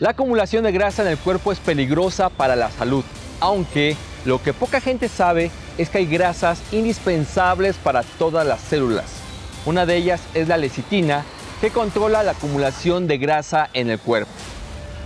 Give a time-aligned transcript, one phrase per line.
[0.00, 3.04] La acumulación de grasa en el cuerpo es peligrosa para la salud,
[3.40, 9.06] aunque lo que poca gente sabe es que hay grasas indispensables para todas las células.
[9.66, 11.24] Una de ellas es la lecitina,
[11.60, 14.30] que controla la acumulación de grasa en el cuerpo.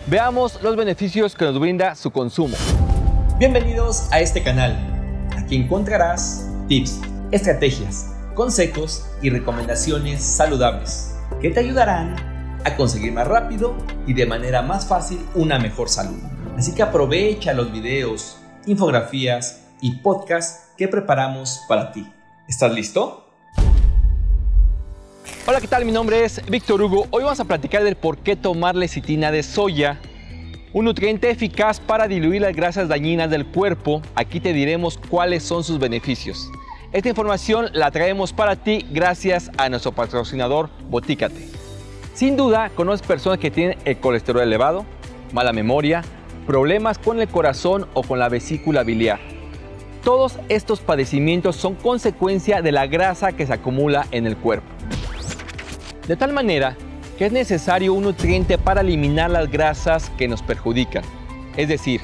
[0.09, 2.57] Veamos los beneficios que nos brinda su consumo.
[3.39, 4.77] Bienvenidos a este canal.
[5.39, 7.01] Aquí encontrarás tips,
[7.31, 12.32] estrategias, consejos y recomendaciones saludables que te ayudarán
[12.65, 13.75] a conseguir más rápido
[14.07, 16.19] y de manera más fácil una mejor salud.
[16.57, 22.07] Así que aprovecha los videos, infografías y podcasts que preparamos para ti.
[22.49, 23.27] ¿Estás listo?
[25.47, 25.85] Hola, ¿qué tal?
[25.85, 27.07] Mi nombre es Víctor Hugo.
[27.11, 30.01] Hoy vamos a platicar del por qué tomar lecitina de soya,
[30.73, 34.03] un nutriente eficaz para diluir las grasas dañinas del cuerpo.
[34.15, 36.49] Aquí te diremos cuáles son sus beneficios.
[36.93, 41.62] Esta información la traemos para ti gracias a nuestro patrocinador Botícate.
[42.15, 44.85] Sin duda, conoces personas que tienen el colesterol elevado,
[45.33, 46.03] mala memoria,
[46.47, 49.19] problemas con el corazón o con la vesícula biliar.
[50.05, 54.67] Todos estos padecimientos son consecuencia de la grasa que se acumula en el cuerpo.
[56.07, 56.77] De tal manera
[57.17, 61.05] que es necesario un nutriente para eliminar las grasas que nos perjudican.
[61.57, 62.01] Es decir,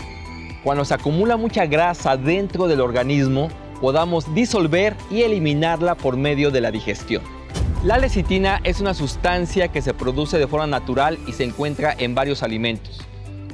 [0.65, 3.49] cuando se acumula mucha grasa dentro del organismo,
[3.81, 7.38] podamos disolver y eliminarla por medio de la digestión.
[7.85, 12.13] La lecitina es una sustancia que se produce de forma natural y se encuentra en
[12.13, 12.99] varios alimentos,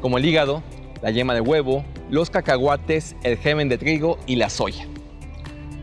[0.00, 0.62] como el hígado,
[1.02, 4.88] la yema de huevo, los cacahuates, el germen de trigo y la soya.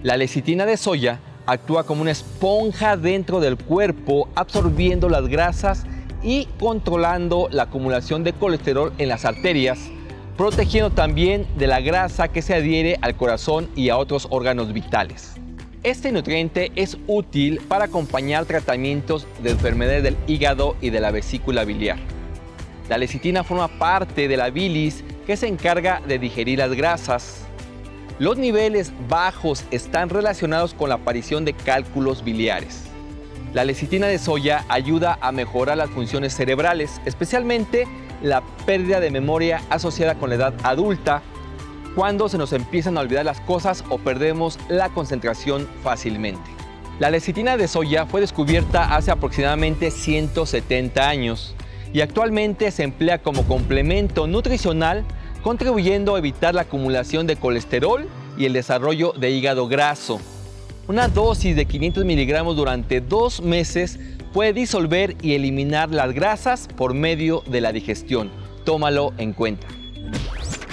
[0.01, 5.83] La lecitina de soya actúa como una esponja dentro del cuerpo, absorbiendo las grasas
[6.23, 9.77] y controlando la acumulación de colesterol en las arterias,
[10.35, 15.40] protegiendo también de la grasa que se adhiere al corazón y a otros órganos vitales.
[15.83, 21.65] Este nutriente es útil para acompañar tratamientos de enfermedades del hígado y de la vesícula
[21.65, 21.97] biliar.
[22.87, 27.47] La lecitina forma parte de la bilis que se encarga de digerir las grasas.
[28.19, 32.83] Los niveles bajos están relacionados con la aparición de cálculos biliares.
[33.55, 37.87] La lecitina de soya ayuda a mejorar las funciones cerebrales, especialmente
[38.21, 41.23] la pérdida de memoria asociada con la edad adulta
[41.95, 46.49] cuando se nos empiezan a olvidar las cosas o perdemos la concentración fácilmente.
[46.99, 51.55] La lecitina de soya fue descubierta hace aproximadamente 170 años
[51.93, 55.03] y actualmente se emplea como complemento nutricional
[55.41, 60.21] contribuyendo a evitar la acumulación de colesterol y el desarrollo de hígado graso.
[60.87, 63.99] Una dosis de 500 miligramos durante dos meses
[64.33, 68.29] puede disolver y eliminar las grasas por medio de la digestión.
[68.63, 69.67] Tómalo en cuenta.